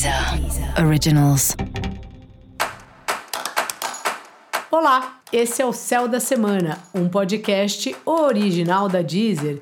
[0.00, 1.54] Deezer Originals.
[4.70, 9.60] Olá, esse é o Céu da Semana, um podcast original da Deezer.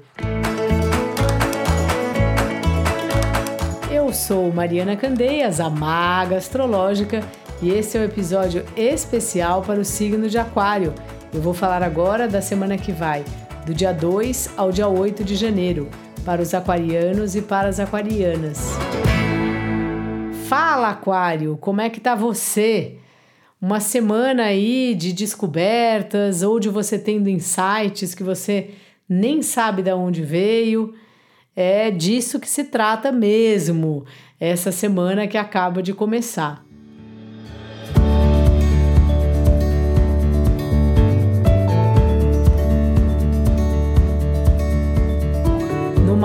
[3.91, 7.21] Eu sou Mariana Candeias, a maga astrológica,
[7.61, 10.95] e esse é um episódio especial para o signo de Aquário.
[11.35, 13.25] Eu vou falar agora da semana que vai,
[13.67, 15.89] do dia 2 ao dia 8 de janeiro,
[16.25, 18.79] para os aquarianos e para as aquarianas.
[20.49, 22.97] Fala, Aquário, como é que tá você?
[23.61, 28.71] Uma semana aí de descobertas ou de você tendo insights que você
[29.07, 30.95] nem sabe de onde veio.
[31.55, 34.07] É disso que se trata mesmo,
[34.41, 36.65] essa semana que acaba de começar.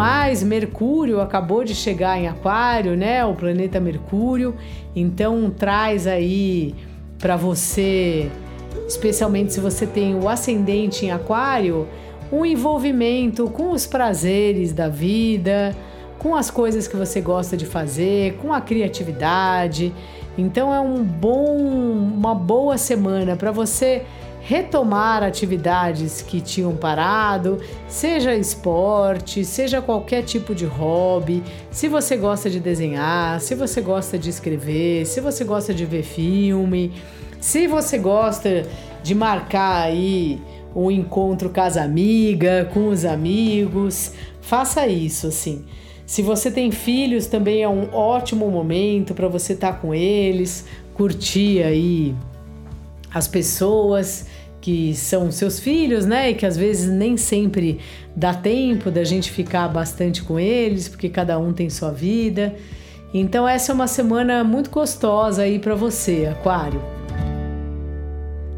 [0.03, 3.23] Mais, Mercúrio acabou de chegar em Aquário, né?
[3.23, 4.53] O planeta Mercúrio.
[4.94, 6.75] Então traz aí
[7.17, 8.30] para você,
[8.86, 11.88] especialmente se você tem o ascendente em Aquário,
[12.30, 15.73] um envolvimento com os prazeres da vida,
[16.20, 19.94] com as coisas que você gosta de fazer, com a criatividade.
[20.38, 24.03] Então é um bom, uma boa semana para você
[24.45, 31.41] retomar atividades que tinham parado, seja esporte, seja qualquer tipo de hobby.
[31.72, 36.03] Se você gosta de desenhar, se você gosta de escrever, se você gosta de ver
[36.03, 36.91] filme,
[37.39, 38.67] se você gosta
[39.02, 40.41] de marcar aí
[40.75, 45.64] um encontro casa amiga, com os amigos, faça isso assim.
[46.05, 50.66] Se você tem filhos, também é um ótimo momento para você estar tá com eles,
[50.94, 52.14] curtir aí
[53.14, 54.25] as pessoas
[54.64, 56.30] que são seus filhos, né?
[56.30, 57.81] E que às vezes nem sempre
[58.16, 62.55] dá tempo da gente ficar bastante com eles, porque cada um tem sua vida.
[63.14, 66.81] Então essa é uma semana muito gostosa aí para você, Aquário.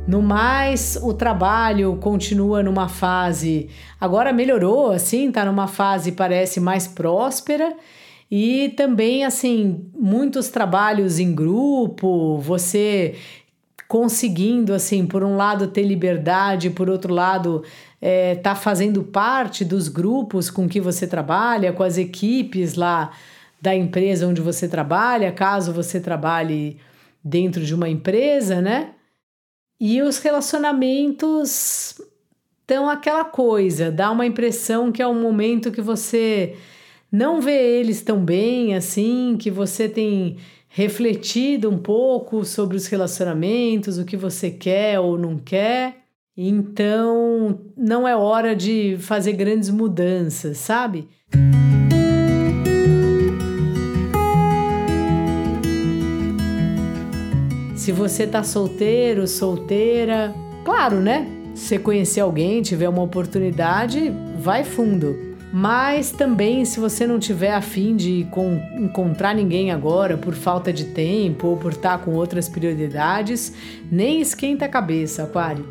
[0.07, 3.67] No mais, o trabalho continua numa fase,
[3.99, 7.75] agora melhorou, assim, tá numa fase parece mais próspera
[8.29, 13.15] e também assim, muitos trabalhos em grupo, você
[13.95, 17.63] conseguindo, assim, por um lado ter liberdade, por outro lado
[18.01, 23.13] é, tá fazendo parte dos grupos com que você trabalha, com as equipes lá
[23.61, 26.77] da empresa onde você trabalha, caso você trabalhe
[27.23, 28.89] dentro de uma empresa, né?
[29.79, 32.01] E os relacionamentos
[32.59, 36.57] estão aquela coisa, dá uma impressão que é um momento que você
[37.09, 40.35] não vê eles tão bem assim, que você tem
[40.75, 45.99] refletido um pouco sobre os relacionamentos, o que você quer ou não quer.
[46.35, 51.07] Então, não é hora de fazer grandes mudanças, sabe?
[57.73, 60.35] Se você tá solteiro, solteira,
[60.65, 61.25] claro, né?
[61.55, 65.24] Se conhecer alguém, tiver uma oportunidade, vai fundo.
[65.57, 68.27] Mas também, se você não tiver afim de
[68.77, 73.53] encontrar ninguém agora por falta de tempo ou por estar com outras prioridades,
[73.89, 75.65] nem esquenta a cabeça, Aquário.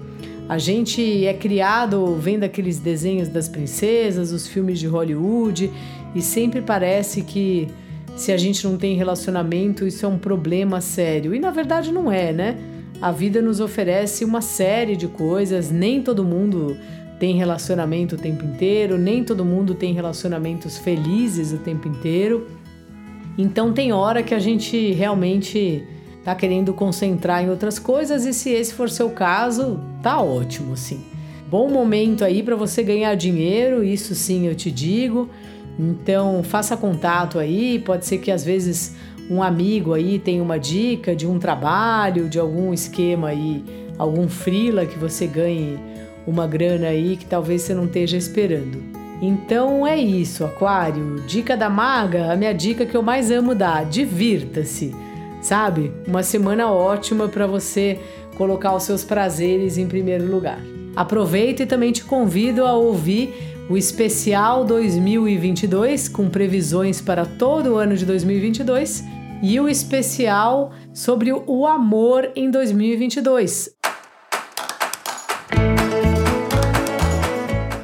[0.48, 5.70] A gente é criado vendo aqueles desenhos das princesas, os filmes de Hollywood,
[6.14, 7.68] e sempre parece que
[8.16, 11.34] se a gente não tem relacionamento, isso é um problema sério.
[11.34, 12.56] E na verdade não é, né?
[13.02, 16.74] A vida nos oferece uma série de coisas, nem todo mundo
[17.24, 22.46] tem relacionamento o tempo inteiro, nem todo mundo tem relacionamentos felizes o tempo inteiro.
[23.38, 25.82] Então tem hora que a gente realmente
[26.22, 31.02] tá querendo concentrar em outras coisas e se esse for seu caso, tá ótimo, sim.
[31.48, 35.30] Bom momento aí para você ganhar dinheiro, isso sim eu te digo.
[35.78, 38.94] Então faça contato aí, pode ser que às vezes
[39.30, 43.64] um amigo aí tenha uma dica de um trabalho, de algum esquema aí,
[43.96, 45.78] algum frila que você ganhe
[46.26, 48.82] uma grana aí que talvez você não esteja esperando.
[49.20, 51.22] Então é isso, Aquário.
[51.26, 54.94] Dica da maga, a minha dica que eu mais amo dar: divirta-se.
[55.40, 55.92] Sabe?
[56.06, 57.98] Uma semana ótima para você
[58.36, 60.58] colocar os seus prazeres em primeiro lugar.
[60.96, 63.34] Aproveito e também te convido a ouvir
[63.68, 69.04] o especial 2022 com previsões para todo o ano de 2022
[69.42, 73.83] e o especial sobre o amor em 2022.